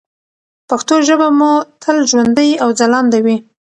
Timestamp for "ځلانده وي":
2.79-3.37